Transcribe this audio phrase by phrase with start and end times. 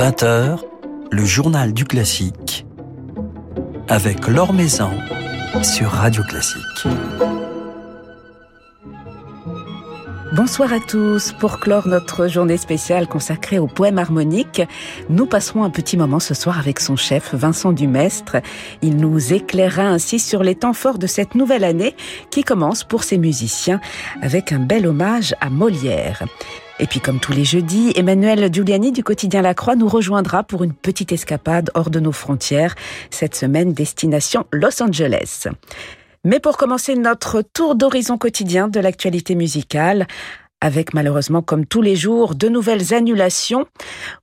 [0.00, 0.60] 20h,
[1.10, 2.64] le journal du classique
[3.86, 4.88] avec Laure Maison
[5.62, 6.86] sur Radio Classique.
[10.32, 11.32] Bonsoir à tous.
[11.38, 14.62] Pour clore notre journée spéciale consacrée au poème harmonique,
[15.10, 18.38] nous passerons un petit moment ce soir avec son chef, Vincent Dumestre.
[18.80, 21.94] Il nous éclairera ainsi sur les temps forts de cette nouvelle année
[22.30, 23.82] qui commence pour ses musiciens
[24.22, 26.22] avec un bel hommage à Molière.
[26.80, 30.64] Et puis comme tous les jeudis, Emmanuel Giuliani du quotidien La Croix nous rejoindra pour
[30.64, 32.74] une petite escapade hors de nos frontières,
[33.10, 35.46] cette semaine destination Los Angeles.
[36.24, 40.06] Mais pour commencer notre tour d'horizon quotidien de l'actualité musicale,
[40.62, 43.66] avec malheureusement, comme tous les jours, de nouvelles annulations.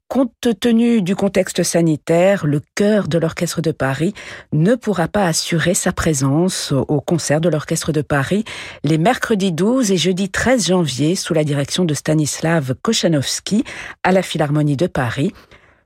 [0.10, 4.14] Compte tenu du contexte sanitaire, le chœur de l'Orchestre de Paris
[4.54, 8.46] ne pourra pas assurer sa présence au concert de l'Orchestre de Paris
[8.86, 13.66] les mercredis 12 et jeudi 13 janvier sous la direction de Stanislav Kochanowski
[14.04, 15.34] à la Philharmonie de Paris.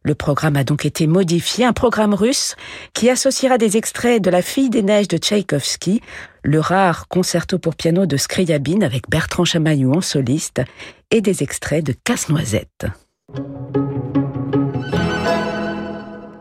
[0.03, 2.55] Le programme a donc été modifié, un programme russe
[2.93, 5.99] qui associera des extraits de La fille des neiges de Tchaïkovski,
[6.43, 10.61] le rare concerto pour piano de Scriabine avec Bertrand Chamaillou en soliste
[11.09, 12.85] et des extraits de Casse-Noisette.
[13.33, 14.60] Thank you.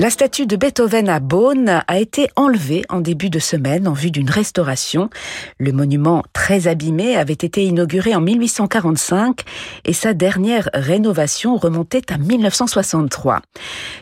[0.00, 4.10] La statue de Beethoven à Beaune a été enlevée en début de semaine en vue
[4.10, 5.10] d'une restauration.
[5.58, 9.42] Le monument très abîmé avait été inauguré en 1845
[9.84, 13.42] et sa dernière rénovation remontait à 1963.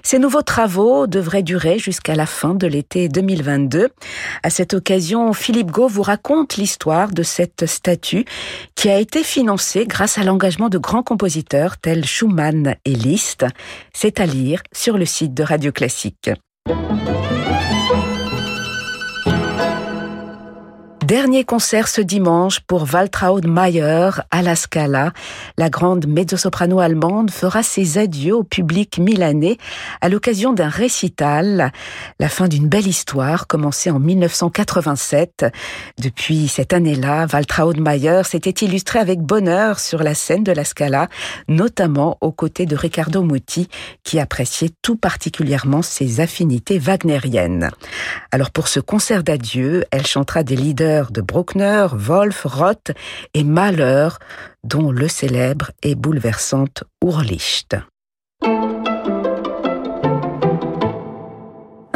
[0.04, 3.88] Ces nouveaux travaux devraient durer jusqu'à la fin de l'été 2022.
[4.44, 8.24] À cette occasion, Philippe Gau vous raconte l'histoire de cette statue
[8.76, 13.46] qui a été financée grâce à l'engagement de grands compositeurs tels Schumann et Liszt.
[13.92, 16.38] C'est à lire sur le site de Radio Classique classique.
[21.08, 25.14] Dernier concert ce dimanche pour Waltraud Mayer à la Scala.
[25.56, 29.56] La grande mezzo-soprano allemande fera ses adieux au public milanais
[30.02, 31.72] à l'occasion d'un récital,
[32.20, 35.46] la fin d'une belle histoire commencée en 1987.
[35.98, 41.08] Depuis cette année-là, Waltraud Mayer s'était illustré avec bonheur sur la scène de la Scala,
[41.48, 43.68] notamment aux côtés de Riccardo Muti,
[44.04, 47.70] qui appréciait tout particulièrement ses affinités wagnériennes.
[48.30, 52.92] Alors pour ce concert d'adieu, elle chantera des leaders de Bruckner, Wolf, Roth
[53.34, 54.08] et Mahler,
[54.64, 57.76] dont le célèbre et bouleversante Urlicht.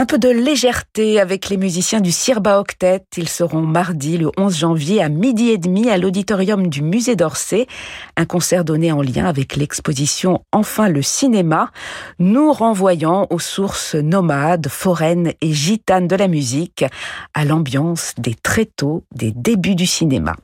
[0.02, 3.04] Un peu de légèreté avec les musiciens du Sirba Octet.
[3.16, 7.68] Ils seront mardi le 11 janvier à midi et demi à l'auditorium du musée d'Orsay.
[8.16, 11.70] Un concert donné en lien avec l'exposition Enfin le cinéma,
[12.18, 16.84] nous renvoyant aux sources nomades, foraines et gitanes de la musique,
[17.32, 20.34] à l'ambiance des tréteaux des débuts du cinéma.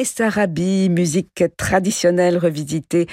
[0.00, 3.06] Des Bessarabes, musique traditionnelle revisitée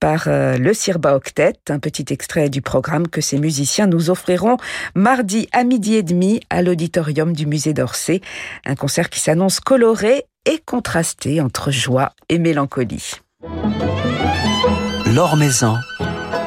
[0.00, 4.56] par euh, le Sirba Octet, un petit extrait du programme que ces musiciens nous offriront
[4.96, 8.20] mardi à midi et demi à l'auditorium du musée d'Orsay,
[8.66, 13.12] un concert qui s'annonce coloré et contrasté entre joie et mélancolie.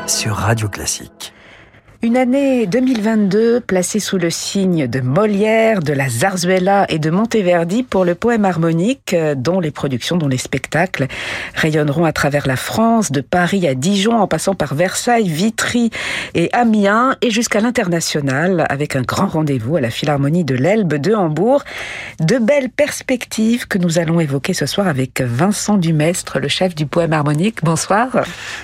[0.07, 1.34] Sur Radio Classique.
[2.01, 7.83] Une année 2022 placée sous le signe de Molière, de la Zarzuela et de Monteverdi
[7.83, 11.07] pour le poème harmonique, euh, dont les productions, dont les spectacles
[11.55, 15.89] rayonneront à travers la France, de Paris à Dijon, en passant par Versailles, Vitry
[16.33, 21.15] et Amiens, et jusqu'à l'international, avec un grand rendez-vous à la Philharmonie de l'Elbe de
[21.15, 21.63] Hambourg.
[22.19, 26.85] De belles perspectives que nous allons évoquer ce soir avec Vincent Dumestre, le chef du
[26.85, 27.63] poème harmonique.
[27.63, 28.09] Bonsoir.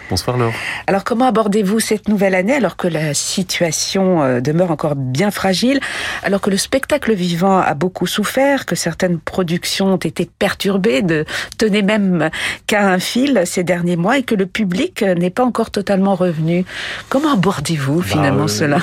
[0.10, 0.54] Bonsoir Laure.
[0.86, 5.80] Alors comment abordez-vous cette nouvelle année alors que la situation euh, demeure encore bien fragile,
[6.24, 11.26] alors que le spectacle vivant a beaucoup souffert, que certaines productions ont été perturbées, de
[11.58, 12.30] tenez même
[12.68, 16.66] qu'à un fil ces derniers mois et que le public n'est pas encore totalement revenu.
[17.10, 18.78] Comment abordez-vous bah, finalement euh, cela?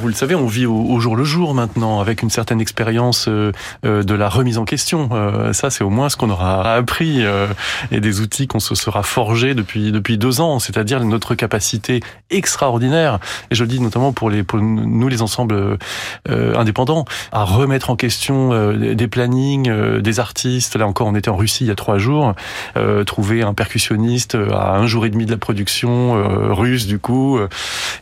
[0.00, 3.52] Vous le savez, on vit au, jour le jour maintenant avec une certaine expérience euh,
[3.82, 5.10] de la remise en question.
[5.52, 7.24] ça, c'est au moins ce qu'on aura appris
[7.90, 13.18] et des outils qu'on se sera forgés depuis depuis deux ans, c'est-à-dire notre capacité extraordinaire.
[13.50, 15.78] Et je le dis notamment pour, les, pour nous, les ensembles
[16.28, 20.76] euh, indépendants, à remettre en question euh, des plannings, euh, des artistes.
[20.76, 22.34] Là encore, on était en Russie il y a trois jours,
[23.06, 27.38] trouver un percussionniste à un jour et demi de la production russe du coup,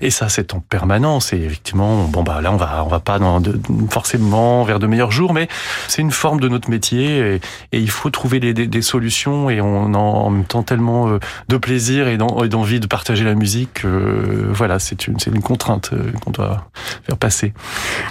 [0.00, 1.32] et ça c'est en permanence.
[1.32, 3.58] Et effectivement, bon bah là on va on va pas dans de,
[3.90, 5.48] forcément vers de meilleurs jours, mais
[5.88, 7.40] c'est une forme de notre métier
[7.72, 11.18] et, il faut trouver des, des, solutions et on a en même temps tellement
[11.48, 13.84] de plaisir et d'envie de partager la musique.
[13.84, 16.68] voilà, c'est une c'est une contrainte euh, qu'on doit
[17.04, 17.52] faire passer.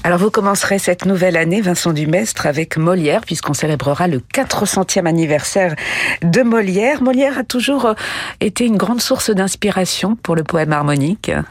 [0.04, 5.76] Alors vous commencerez cette nouvelle année, Vincent Dumestre, avec Molière, puisqu'on célébrera le 400e anniversaire
[6.22, 7.02] de Molière.
[7.02, 7.94] Molière a toujours euh,
[8.42, 11.30] été une grande source d'inspiration pour le poème harmonique.
[11.30, 11.42] Euh,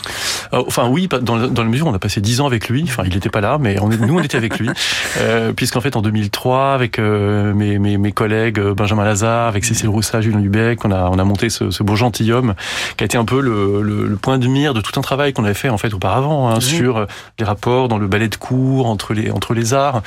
[0.66, 2.82] enfin oui, dans, la mesure on a passé dix ans avec lui.
[2.84, 4.68] Enfin, il n'était pas là, mais on nous on était avec lui,
[5.20, 10.20] euh, puisqu'en fait en 2003, avec mes, mes, mes, collègues Benjamin Lazare, avec Cécile Roussat,
[10.20, 12.54] Julien Dubec, on a on a monté ce, ce beau gentilhomme
[12.96, 15.32] qui a été un peu le, le, le point de mire de tout un travail
[15.32, 17.06] qu'on avait fait en fait auparavant hein, sur euh,
[17.38, 20.02] les rapports dans le ballet de cours entre les entre les arts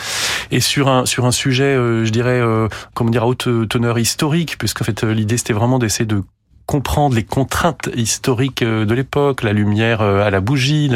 [0.52, 4.00] et sur un sur un sujet, euh, je dirais, euh, comment dire, à haute teneur
[4.00, 6.24] historique, puisqu'en fait l'idée c'était vraiment d'essayer de
[6.72, 10.90] comprendre les contraintes historiques euh, de l'époque, la lumière euh, à la bougie,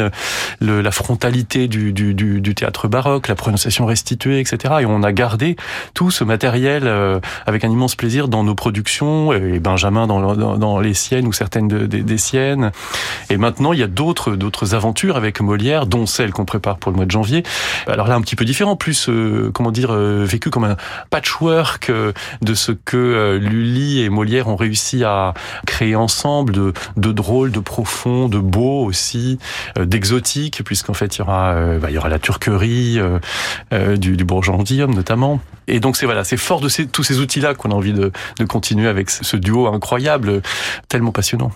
[0.58, 4.76] le, la frontalité du, du, du, du, théâtre baroque, la prononciation restituée, etc.
[4.80, 5.54] Et on a gardé
[5.92, 10.56] tout ce matériel euh, avec un immense plaisir dans nos productions, et Benjamin dans, dans,
[10.56, 12.72] dans les siennes ou certaines de, des siennes.
[13.28, 16.90] Et maintenant, il y a d'autres d'autres aventures avec Molière, dont celle qu'on prépare pour
[16.90, 17.42] le mois de janvier.
[17.86, 19.10] Alors là, un petit peu différent, plus,
[19.52, 20.76] comment dire, vécu comme un
[21.10, 21.92] patchwork
[22.40, 25.34] de ce que Lully et Molière ont réussi à
[25.66, 29.38] créer ensemble de, de drôles, de profonds, de beaux aussi,
[29.78, 33.96] euh, d'exotiques, puisqu'en fait il y aura, euh, bah, il y aura la turquerie euh,
[33.96, 34.56] du, du bourgeois
[34.88, 35.40] notamment.
[35.68, 38.12] Et donc c'est voilà, c'est fort de ces, tous ces outils-là qu'on a envie de,
[38.38, 40.40] de continuer avec ce duo incroyable,
[40.88, 41.50] tellement passionnant.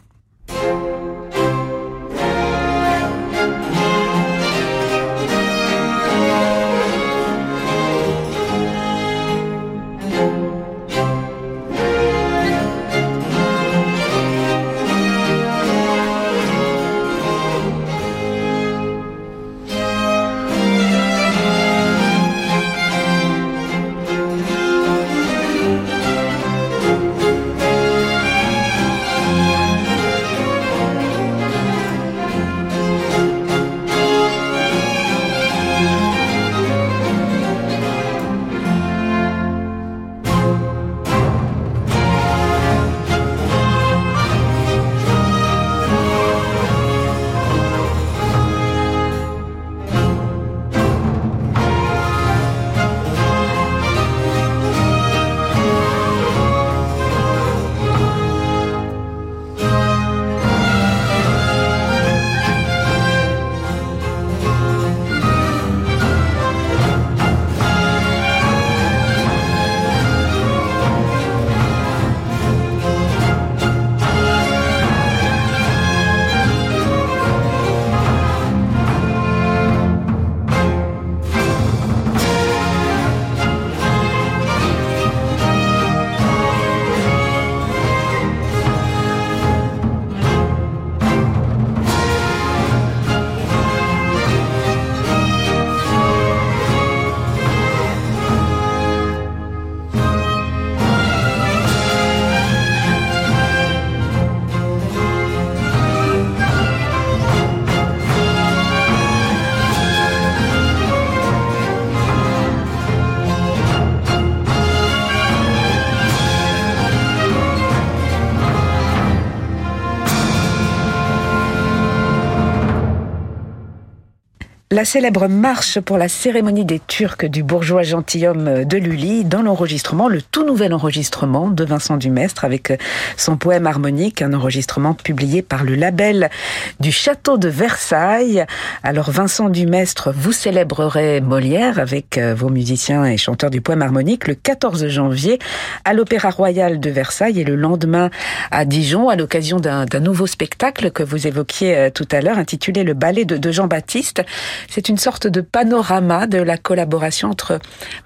[124.72, 130.06] La célèbre marche pour la cérémonie des Turcs du bourgeois gentilhomme de Lully dans l'enregistrement,
[130.06, 132.80] le tout nouvel enregistrement de Vincent Dumestre avec
[133.16, 136.30] son poème harmonique, un enregistrement publié par le label
[136.78, 138.46] du château de Versailles.
[138.84, 144.28] Alors Vincent Dumestre, vous célébrerez Molière avec euh, vos musiciens et chanteurs du poème harmonique
[144.28, 145.40] le 14 janvier
[145.84, 148.08] à l'Opéra Royal de Versailles et le lendemain
[148.52, 152.84] à Dijon à l'occasion d'un nouveau spectacle que vous évoquiez euh, tout à l'heure intitulé
[152.84, 154.22] Le ballet de Jean-Baptiste.
[154.68, 157.58] C'est une sorte de panorama de la collaboration entre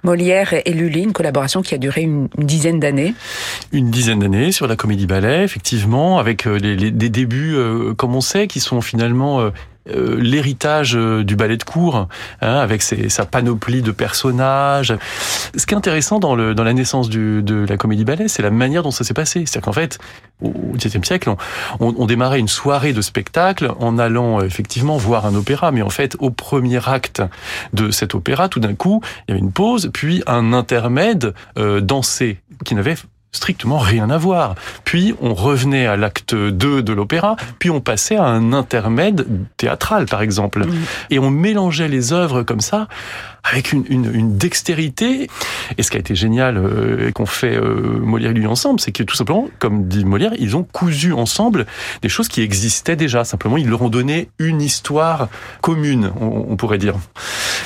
[0.02, 3.14] Molière et Lully, une collaboration qui a duré une, dizaine d'années.
[3.72, 8.20] Une dizaine d'années sur la comédie ballet, effectivement, avec euh, des débuts, euh, comme on
[8.20, 9.50] sait, qui sont finalement euh,
[9.88, 12.08] euh, l'héritage euh, du ballet de cour, hein,
[12.40, 14.94] avec ses, sa panoplie de personnages.
[15.56, 18.42] Ce qui est intéressant dans, le, dans la naissance du, de la comédie ballet, c'est
[18.42, 19.44] la manière dont ça s'est passé.
[19.46, 19.98] C'est-à-dire qu'en fait,
[20.42, 21.34] au XVIIe siècle,
[21.80, 25.82] on, on, démarrait une soirée de spectacle en allant euh, effectivement voir un opéra, mais
[25.82, 27.22] en fait, au premier acte
[27.72, 31.80] de cet opéra, tout d'un coup, il y avait une pause, puis un intermède euh,
[31.80, 32.96] dansé qui n'avait
[33.34, 34.54] strictement rien à voir.
[34.84, 39.26] Puis on revenait à l'acte 2 de l'opéra, puis on passait à un intermède
[39.56, 40.64] théâtral par exemple.
[41.10, 42.88] Et on mélangeait les œuvres comme ça
[43.44, 45.28] avec une, une, une, dextérité.
[45.76, 48.80] Et ce qui a été génial euh, et qu'on fait euh, Molière et lui ensemble,
[48.80, 51.66] c'est que tout simplement, comme dit Molière, ils ont cousu ensemble
[52.02, 53.24] des choses qui existaient déjà.
[53.24, 55.28] Simplement, ils leur ont donné une histoire
[55.60, 56.94] commune, on, on pourrait dire.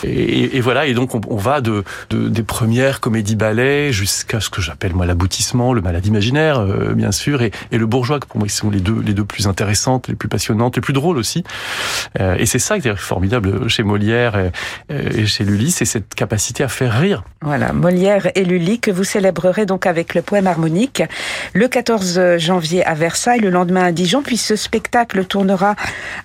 [0.02, 4.40] Et, et, voilà, et donc on, on va de, de, des premières comédies ballets jusqu'à
[4.40, 8.18] ce que j'appelle moi l'aboutissement, le malade imaginaire, euh, bien sûr, et, et, le bourgeois,
[8.18, 10.94] que pour moi, sont les deux, les deux plus intéressantes, les plus passionnantes, les plus
[10.94, 11.44] drôles aussi.
[12.18, 14.50] Euh, et c'est ça qui est formidable chez Molière
[14.90, 17.24] et chez Lully c'est cette capacité à faire rire.
[17.42, 21.02] Voilà, Molière et Lully que vous célébrerez donc avec le poème harmonique
[21.54, 25.76] le 14 janvier à Versailles, le lendemain à Dijon, puis ce spectacle tournera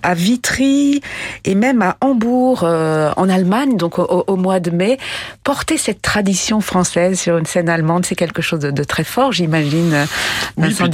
[0.02, 1.00] à Vitry
[1.44, 4.98] et même à Hambourg euh, en Allemagne, donc au, au, mois de mai.
[5.42, 9.32] Porter cette tradition française sur une scène allemande, c'est quelque chose de, de, très fort,
[9.32, 10.06] j'imagine,
[10.56, 10.86] Vincent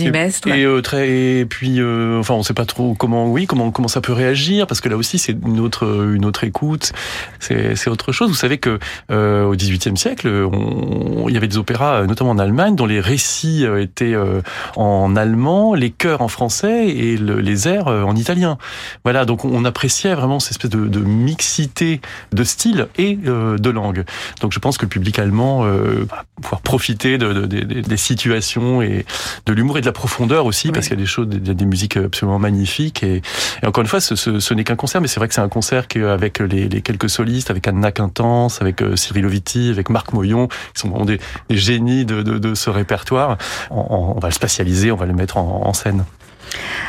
[0.47, 0.52] oui.
[0.52, 3.71] Et, euh, très, et puis, euh, enfin, on ne sait pas trop comment, oui, comment,
[3.71, 6.92] comment ça peut réagir, parce que là aussi, c'est une autre, une autre écoute,
[7.38, 8.37] c'est autre chose.
[8.41, 8.79] Vous savez que
[9.11, 12.99] euh, au XVIIIe siècle, on, il y avait des opéras, notamment en Allemagne, dont les
[12.99, 14.41] récits euh, étaient euh,
[14.77, 18.57] en allemand, les chœurs en français et le, les airs euh, en italien.
[19.05, 22.01] Voilà, donc on appréciait vraiment cette espèce de, de mixité
[22.33, 24.07] de style et euh, de langue.
[24.41, 27.97] Donc je pense que le public allemand euh, va pouvoir profiter de, de, de, des
[27.99, 29.05] situations et
[29.45, 30.73] de l'humour et de la profondeur aussi, oui.
[30.73, 33.03] parce qu'il y a des choses, des, des musiques absolument magnifiques.
[33.03, 33.21] Et,
[33.63, 35.43] et encore une fois, ce, ce, ce n'est qu'un concert, mais c'est vrai que c'est
[35.43, 38.30] un concert qui, avec les, les quelques solistes, avec Anna Quintan,
[38.61, 41.21] avec euh, Cyril Oviti, avec Marc Moyon, qui sont vraiment des,
[41.51, 43.39] génies de, ce répertoire.
[43.71, 46.05] On, va le spatialiser, on va le mettre en scène.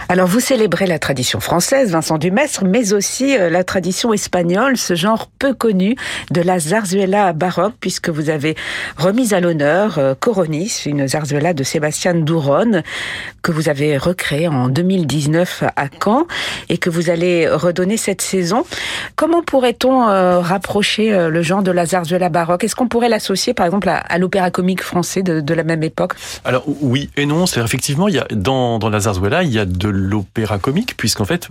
[0.10, 4.96] Alors vous célébrez la tradition française, Vincent Dumestre, mais aussi euh, la tradition espagnole, ce
[4.96, 5.96] genre peu connu
[6.32, 8.56] de la zarzuela baroque, puisque vous avez
[8.98, 12.82] remis à l'honneur euh, Coronis, une zarzuela de Sébastien Douron,
[13.42, 16.28] que vous avez recréée en 2019 à Caen
[16.70, 18.66] et que vous allez redonner cette saison.
[19.16, 22.64] Comment pourrait-on euh, rapprocher le genre de la zarzuela baroque?
[22.64, 26.14] Est-ce qu'on pourrait l'associer par exemple à, l'opéra comique français de, de, la même époque?
[26.44, 29.60] Alors oui et non, c'est effectivement il y a dans, dans la zarzuela il y
[29.60, 31.50] a de l'opéra comique, puisqu'en fait,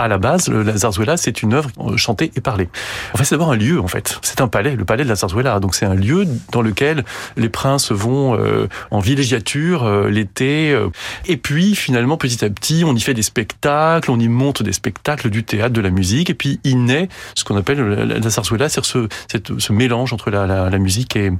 [0.00, 2.68] à la base, la zarzuela, c'est une œuvre chantée et parlée.
[3.12, 4.18] En fait, c'est d'abord un lieu, en fait.
[4.22, 5.60] C'est un palais, le palais de la zarzuela.
[5.60, 7.04] Donc, c'est un lieu dans lequel
[7.36, 10.72] les princes vont euh, en villégiature euh, l'été.
[10.72, 10.88] Euh.
[11.26, 14.72] Et puis, finalement, petit à petit, on y fait des spectacles, on y monte des
[14.72, 16.30] spectacles, du théâtre, de la musique.
[16.30, 19.06] Et puis, il naît ce qu'on appelle la, la zarzuela, c'est ce,
[19.58, 21.30] ce mélange entre la, musique et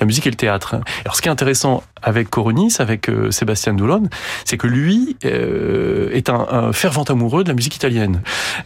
[0.00, 0.74] le théâtre.
[1.04, 4.08] Alors, ce qui est intéressant avec Coronis, avec Sébastien Doulon,
[4.44, 7.91] c'est que lui est un fervent amoureux de la musique italienne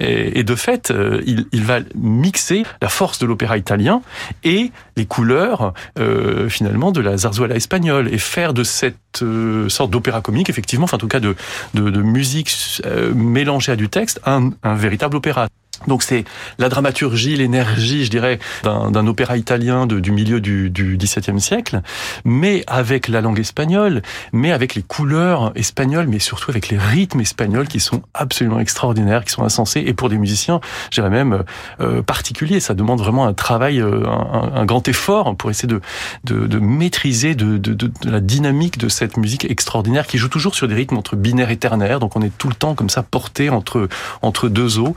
[0.01, 4.03] Et, de fait, euh, il, va mixer la force de l'opéra italien
[4.45, 9.91] et les couleurs euh, finalement de la zarzuela espagnole et faire de cette euh, sorte
[9.91, 11.35] d'opéra comique, effectivement, enfin en tout cas de,
[11.75, 12.83] musique
[13.15, 15.49] mélangée à du texte, un véritable opéra.
[15.87, 16.25] Donc c'est
[16.59, 21.81] la dramaturgie, l'énergie, je dirais, d'un opéra italien de, du milieu du, du XVIIe siècle,
[22.25, 24.03] mais avec la langue espagnole,
[24.33, 29.25] mais avec les couleurs espagnoles, mais surtout avec les rythmes espagnols qui sont absolument extraordinaires,
[29.25, 31.45] qui sont insensés, et pour des musiciens, je dirais même
[31.81, 32.61] euh, particuliers.
[32.61, 35.81] Ça demande vraiment un travail, euh, un, un, grand effort pour essayer de,
[36.25, 40.69] de, de maîtriser de, de, la dynamique de cette musique extraordinaire qui joue toujours sur
[40.69, 42.01] des rythmes entre binaire et ternaire.
[42.01, 43.89] Donc on est tout le temps comme ça porté entre
[44.23, 44.95] entre deux eaux.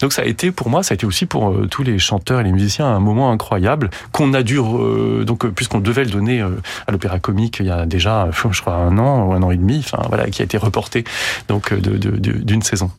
[0.00, 2.40] Donc ça a été pour moi, ça a été aussi pour euh, tous les chanteurs
[2.40, 6.40] et les musiciens un moment incroyable qu'on a dû euh, donc puisqu'on devait le donner
[6.40, 6.50] euh,
[6.86, 9.56] à l'opéra comique il y a déjà je crois un an ou un an et
[9.56, 11.04] demi, enfin voilà, qui a été reporté
[11.48, 12.90] donc d'une saison.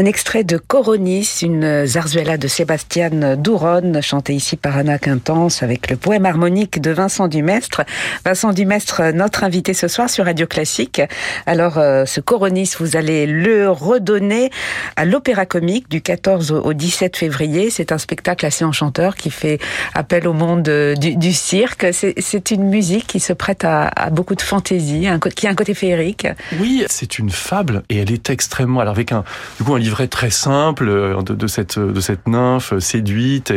[0.00, 0.06] Un
[0.38, 6.24] de Coronis, une zarzuela de Sébastien Douron, chantée ici par Anna Quintance avec le poème
[6.24, 7.82] harmonique de Vincent Dumestre.
[8.24, 11.02] Vincent Dumestre, notre invité ce soir sur Radio Classique.
[11.46, 14.50] Alors, euh, ce Coronis, vous allez le redonner
[14.94, 17.68] à l'Opéra Comique du 14 au 17 février.
[17.68, 19.58] C'est un spectacle assez enchanteur qui fait
[19.94, 21.88] appel au monde du, cirque.
[21.92, 26.28] C'est une musique qui se prête à, beaucoup de fantaisie, qui a un côté féerique.
[26.60, 28.78] Oui, c'est une fable et elle est extrêmement.
[28.78, 29.24] Alors avec un
[29.58, 33.54] du coup un livret très simple euh, de, cette de cette nymphe séduite.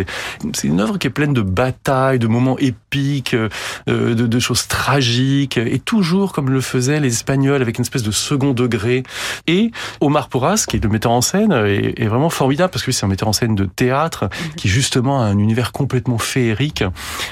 [0.53, 3.49] C'est une œuvre qui est pleine de batailles, de moments épiques, euh,
[3.87, 8.11] de, de, choses tragiques et toujours comme le faisaient les Espagnols avec une espèce de
[8.11, 9.03] second degré.
[9.47, 12.91] Et Omar Porras, qui est le metteur en scène, est, est vraiment formidable parce que
[12.91, 14.55] c'est un metteur en scène de théâtre mhm.
[14.55, 16.83] qui justement a un univers complètement féerique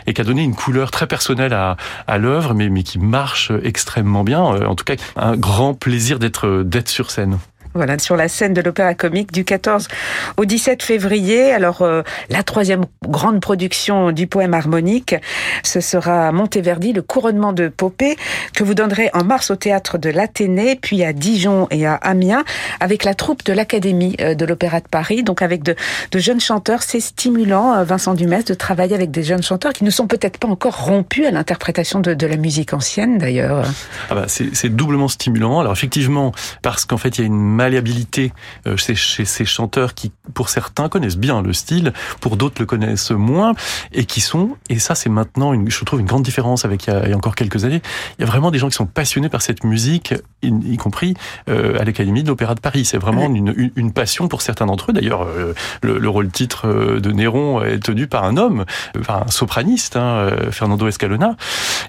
[0.07, 3.51] et qui a donné une couleur très personnelle à, à l'œuvre, mais, mais qui marche
[3.63, 4.55] extrêmement bien.
[4.55, 7.37] Euh, en tout cas, un grand plaisir d'être d'être sur scène.
[7.73, 9.87] Voilà, sur la scène de l'Opéra Comique du 14
[10.35, 11.53] au 17 février.
[11.53, 15.15] Alors, euh, la troisième grande production du poème harmonique,
[15.63, 18.17] ce sera Monteverdi, le couronnement de Popée,
[18.53, 22.43] que vous donnerez en mars au théâtre de l'Athénée, puis à Dijon et à Amiens,
[22.81, 25.75] avec la troupe de l'Académie euh, de l'Opéra de Paris, donc avec de,
[26.13, 26.83] jeunes chanteurs.
[26.83, 30.37] C'est stimulant, euh, Vincent Dumès, de travailler avec des jeunes chanteurs qui ne sont peut-être
[30.39, 33.65] pas encore rompus à l'interprétation de, de, la musique ancienne, d'ailleurs.
[34.09, 35.61] Ah bah, c'est doublement stimulant.
[35.61, 38.31] Alors, effectivement, parce qu'en fait, il y a une malléabilité
[38.67, 43.11] euh, chez, ces chanteurs qui, pour certains, connaissent bien le style, pour d'autres le connaissent
[43.11, 43.53] moins,
[43.91, 47.09] et qui sont, et ça c'est maintenant, une, je trouve, une grande différence avec il
[47.09, 47.81] y, a, encore quelques années,
[48.17, 51.13] il y a vraiment des gens qui sont passionnés par cette musique, y, compris
[51.49, 52.85] euh, à l'Académie de l'Opéra de Paris.
[52.85, 54.93] C'est vraiment une, une, passion pour certains d'entre eux.
[54.93, 56.67] D'ailleurs, euh, le, rôle titre
[56.99, 58.65] de Néron est tenu par un homme,
[59.05, 61.35] par un sopraniste, hein, Fernando Escalona.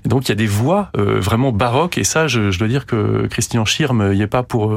[0.04, 2.87] Et donc il y a des voix vraiment baroques, et ça, je, je dois dire
[2.87, 4.74] que Christian Schirm y est pas pour,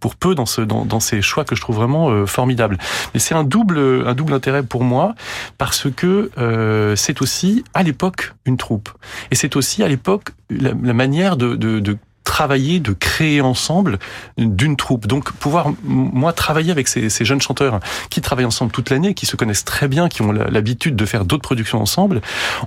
[0.00, 2.78] pour peu dans, ce, dans, dans ces choix que je trouve vraiment euh, formidables.
[3.14, 5.14] Mais c'est un double, un double intérêt pour moi
[5.58, 8.90] parce que euh, c'est aussi à l'époque une troupe
[9.30, 13.98] et c'est aussi à l'époque la, manière de, de, de travailler, de créer ensemble
[14.38, 15.06] d'une troupe.
[15.06, 19.26] Donc pouvoir, moi, travailler avec ces, ces, jeunes chanteurs qui travaillent ensemble toute l'année, qui
[19.26, 22.20] se connaissent très bien, qui ont l'habitude de faire d'autres productions ensemble,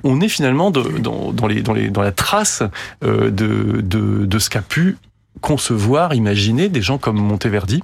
[0.03, 2.63] on est finalement dans, dans, les, dans, les, dans la trace
[3.03, 4.97] euh, de, de, de ce qu'a pu
[5.41, 7.83] concevoir, imaginer des gens comme Monteverdi?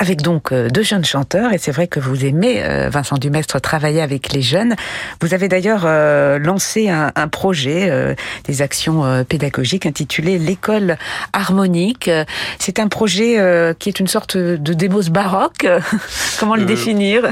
[0.00, 3.60] Avec donc euh, deux jeunes chanteurs, et c'est vrai que vous aimez, euh, Vincent Dumestre,
[3.60, 4.74] travailler avec les jeunes.
[5.20, 10.96] Vous avez d'ailleurs euh, lancé un, un projet, des actions pédagogiques intitulé l'école
[11.34, 12.10] harmonique.
[12.58, 15.66] C'est un projet qui est une sorte de démos baroque.
[16.40, 17.24] Comment le définir?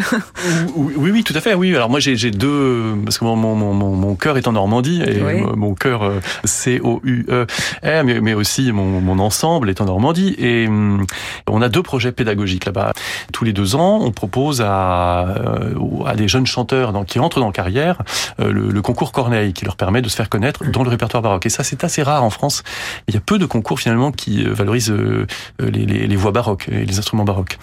[0.77, 1.55] oui, oui, tout à fait.
[1.55, 5.03] Oui, alors moi j'ai deux, parce que mon, mon, mon, mon cœur est en Normandie,
[5.03, 6.13] et mon cœur
[6.45, 7.47] C-O-U-E,
[7.83, 11.07] mais, mais aussi mon, mon ensemble est en Normandie, et hum,
[11.47, 12.93] on a deux projets pédagogiques là-bas.
[13.33, 17.53] Tous les deux ans, on propose à, euh, des jeunes chanteurs donc, qui entrent dans
[17.53, 17.99] carrière
[18.41, 21.47] euh, le, concours Corneille qui leur permet de se faire connaître dans le répertoire baroque.
[21.47, 22.63] Et ça, c'est assez rare en France.
[23.09, 24.95] Il y a peu de concours finalement qui euh, valorisent
[25.59, 27.59] les, voix baroques et les instruments baroques.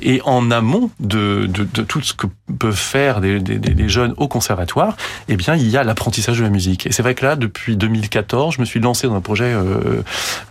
[0.00, 1.48] Et en amont de,
[1.86, 2.26] tout ce que
[2.58, 4.96] peuvent faire des, jeunes au conservatoire,
[5.28, 6.86] eh bien, il y a l'apprentissage de la musique.
[6.86, 9.54] Et c'est vrai que là, depuis 2014, je me suis lancé dans un projet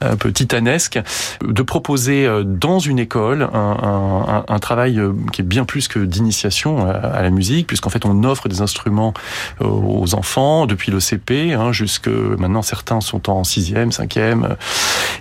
[0.01, 0.99] un peu titanesque
[1.45, 5.99] de proposer dans une école un, un, un, travail euh, qui est bien plus que
[5.99, 9.13] d'initiation à, la musique, puisqu'en fait on offre des instruments
[9.61, 14.55] euh, aux enfants depuis le CP, hein, jusque maintenant certains sont en sixième, cinquième,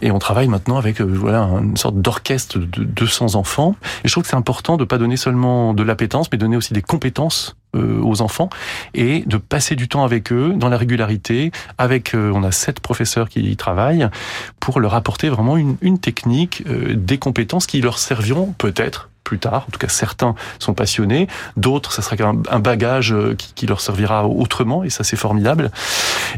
[0.02, 3.76] et on travaille maintenant avec euh, voilà une sorte d'orchestre de 200 enfants.
[4.04, 6.72] Et je trouve que c'est important de pas donner seulement de l'appétence, mais donner aussi
[6.72, 7.56] des compétences
[8.02, 8.50] aux enfants
[8.94, 11.52] et de passer du temps avec eux dans la régularité.
[11.78, 14.08] Avec, on a sept professeurs qui y travaillent
[14.60, 19.64] pour leur apporter vraiment une, une technique, des compétences qui leur serviront peut-être plus tard.
[19.66, 24.28] En tout cas, certains sont passionnés, d'autres, ça sera un bagage euh, qui, leur servira
[24.28, 25.72] autrement, et ça, c'est formidable.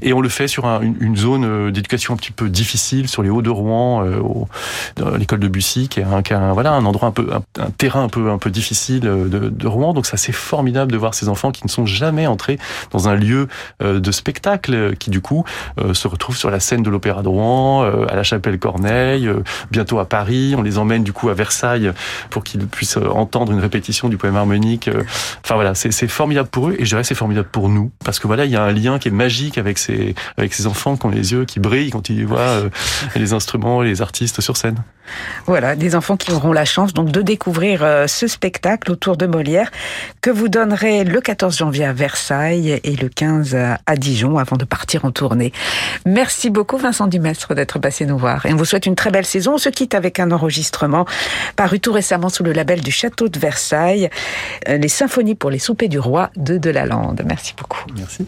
[0.00, 3.28] Et on le fait sur une, zone euh, d'éducation un petit peu difficile, sur les
[3.28, 7.28] Hauts de Rouen, euh, l'école de Bussy, qui est un, voilà, un endroit un peu,
[7.34, 9.92] un, terrain un peu, un peu difficile de, Rouen.
[9.92, 12.58] Donc ça, c'est formidable de voir ces enfants qui ne sont jamais entrés
[12.90, 13.48] dans un lieu
[13.80, 15.44] de spectacle, qui du coup
[15.92, 19.28] se retrouvent sur la scène de l'Opéra de Rouen, à la Chapelle Corneille,
[19.70, 20.54] bientôt à Paris.
[20.56, 21.92] On les emmène du coup à Versailles
[22.30, 24.86] pour qu'ils puissent euh, entendre une répétition du poème harmonique.
[24.86, 25.02] Euh,
[25.44, 28.28] enfin voilà, c'est formidable pour eux et je dirais c'est formidable pour nous parce que
[28.28, 31.06] voilà, il y a un lien qui est magique avec ces avec ces enfants qui
[31.06, 32.70] ont les yeux qui brillent quand ils voient euh,
[33.16, 34.76] les instruments, les artistes sur scène.
[35.46, 39.70] Voilà, des enfants qui auront la chance donc de découvrir ce spectacle autour de Molière
[40.20, 44.66] que vous donnerez le 14 janvier à Versailles et le 15 à Dijon avant de
[44.66, 45.54] partir en tournée.
[46.04, 49.24] Merci beaucoup Vincent Dumestre d'être passé nous voir et on vous souhaite une très belle
[49.24, 49.54] saison.
[49.54, 51.06] On se quitte avec un enregistrement
[51.56, 54.10] paru tout récemment sous le label du Château de Versailles,
[54.68, 57.22] euh, les symphonies pour les soupers du roi de Delalande.
[57.26, 57.84] Merci beaucoup.
[57.96, 58.26] Merci.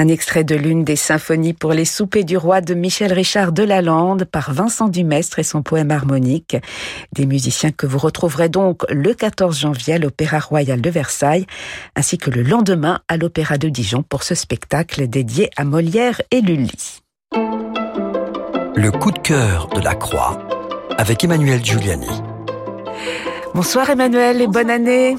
[0.00, 4.24] Un extrait de l'une des symphonies pour les soupers du roi de Michel Richard Delalande
[4.24, 6.56] par Vincent Dumestre et son poème harmonique.
[7.12, 11.44] Des musiciens que vous retrouverez donc le 14 janvier à l'Opéra Royal de Versailles,
[11.96, 16.40] ainsi que le lendemain à l'Opéra de Dijon pour ce spectacle dédié à Molière et
[16.40, 17.02] Lully.
[17.34, 20.38] Le coup de cœur de la Croix
[20.96, 22.22] avec Emmanuel Giuliani.
[23.54, 25.14] Bonsoir Emmanuel et bonne année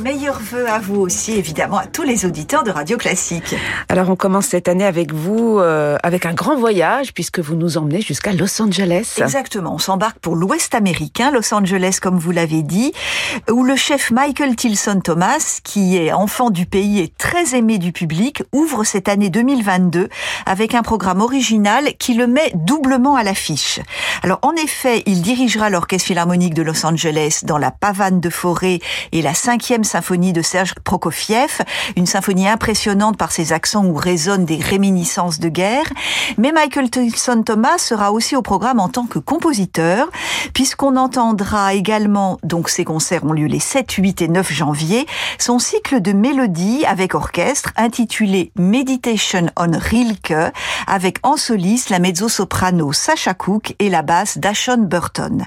[0.00, 3.54] meilleurs voeux à vous aussi, évidemment, à tous les auditeurs de Radio Classique.
[3.88, 7.76] Alors, on commence cette année avec vous, euh, avec un grand voyage, puisque vous nous
[7.76, 9.14] emmenez jusqu'à Los Angeles.
[9.18, 9.74] Exactement.
[9.74, 12.92] On s'embarque pour l'Ouest américain, Los Angeles, comme vous l'avez dit,
[13.50, 17.92] où le chef Michael Tilson Thomas, qui est enfant du pays et très aimé du
[17.92, 20.08] public, ouvre cette année 2022
[20.46, 23.80] avec un programme original qui le met doublement à l'affiche.
[24.22, 28.78] Alors, en effet, il dirigera l'Orchestre Philharmonique de Los Angeles dans la pavane de forêt
[29.12, 31.62] et la cinquième symphonie de Serge Prokofiev,
[31.96, 35.86] une symphonie impressionnante par ses accents où résonnent des réminiscences de guerre.
[36.38, 40.08] Mais Michael Tilson Thomas sera aussi au programme en tant que compositeur,
[40.54, 45.06] puisqu'on entendra également, donc ces concerts ont lieu les 7, 8 et 9 janvier,
[45.38, 50.52] son cycle de mélodies avec orchestre intitulé Meditation on Rilke,
[50.86, 55.46] avec en soliste la mezzo-soprano Sacha Cook et la basse Dashon Burton.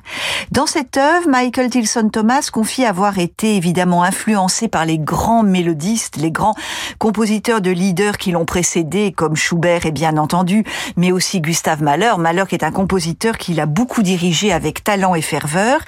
[0.52, 5.44] Dans cette œuvre, Michael Tilson Thomas confie avoir été évidemment influencé influencé par les grands
[5.44, 6.56] mélodistes, les grands
[6.98, 10.64] compositeurs de leaders qui l'ont précédé, comme Schubert et bien entendu,
[10.98, 12.14] mais aussi Gustave Mahler.
[12.18, 15.82] Mahler qui est un compositeur qu'il a beaucoup dirigé avec talent et ferveur.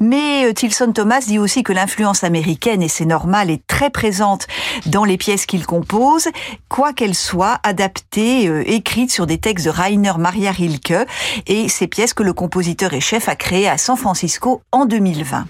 [0.00, 4.46] Mais euh, Tilson Thomas dit aussi que l'influence américaine, et c'est normal, est très présente
[4.86, 6.28] dans les pièces qu'il compose,
[6.70, 11.06] quoi qu'elles soient adaptées, euh, écrites sur des textes de Rainer Maria Rilke,
[11.46, 15.44] et ces pièces que le compositeur et chef a créées à San Francisco en 2020.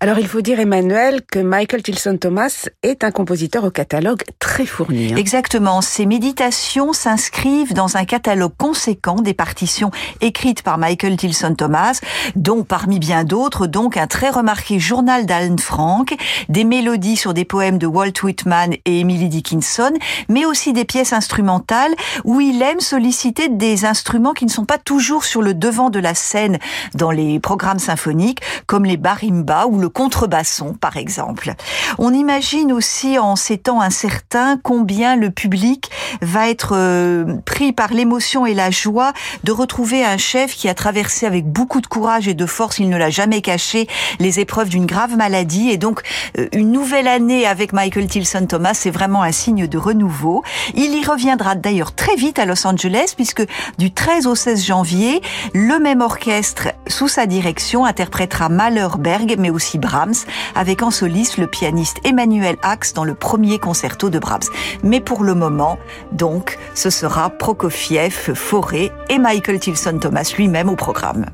[0.00, 4.64] Alors il faut dire Emmanuel que Michael Tilson Thomas est un compositeur au catalogue très
[4.64, 5.12] fourni.
[5.12, 5.16] Hein.
[5.16, 12.00] Exactement, ses méditations s'inscrivent dans un catalogue conséquent des partitions écrites par Michael Tilson Thomas,
[12.36, 16.14] dont parmi bien d'autres donc un très remarqué journal d'Alan Frank,
[16.48, 19.90] des mélodies sur des poèmes de Walt Whitman et Emily Dickinson,
[20.28, 24.78] mais aussi des pièces instrumentales où il aime solliciter des instruments qui ne sont pas
[24.78, 26.58] toujours sur le devant de la scène
[26.94, 31.54] dans les programmes symphoniques, comme les barimbas ou le contrebasson, par exemple.
[31.98, 35.90] On imagine aussi en ces temps incertains combien le public
[36.22, 39.12] va être euh, pris par l'émotion et la joie
[39.44, 42.88] de retrouver un chef qui a traversé avec beaucoup de courage et de force, il
[42.88, 45.70] ne l'a jamais caché, les épreuves d'une grave maladie.
[45.70, 46.02] Et donc,
[46.38, 50.42] euh, une nouvelle année avec Michael Tilson Thomas, c'est vraiment un signe de renouveau.
[50.74, 53.44] Il y reviendra d'ailleurs très vite à Los Angeles, puisque
[53.78, 55.20] du 13 au 16 janvier,
[55.54, 61.46] le même orchestre, sous sa direction, interprétera Malherberg, mais aussi Brahms, avec en soliste le
[61.46, 64.48] pianiste Emmanuel Axe dans le premier concerto de Brahms.
[64.82, 65.78] Mais pour le moment,
[66.12, 71.26] donc, ce sera Prokofiev, Fauré et Michael Tilson Thomas lui-même au programme.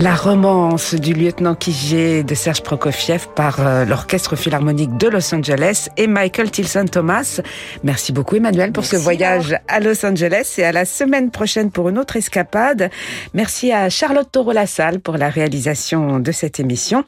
[0.00, 5.88] La romance du lieutenant Kijé de Serge Prokofiev par euh, l'Orchestre Philharmonique de Los Angeles
[5.96, 7.40] et Michael Tilson Thomas.
[7.82, 11.88] Merci beaucoup Emmanuel pour ce voyage à Los Angeles et à la semaine prochaine pour
[11.88, 12.90] une autre escapade.
[13.34, 17.02] Merci à Charlotte Taureau-Lassalle pour la réalisation de cette émission.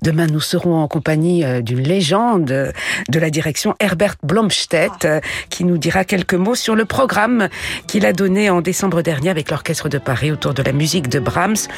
[0.00, 5.64] Demain, nous serons en compagnie euh, d'une légende de la direction Herbert Blomstedt euh, qui
[5.64, 7.50] nous dira quelques mots sur le programme
[7.86, 11.18] qu'il a donné en décembre dernier avec l'Orchestre de Paris autour de la musique de
[11.18, 11.68] Brahms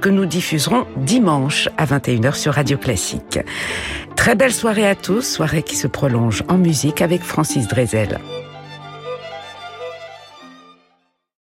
[0.00, 3.38] que nous diffuserons dimanche à 21h sur Radio Classique.
[4.16, 8.18] Très belle soirée à tous, soirée qui se prolonge en musique avec Francis Drezel.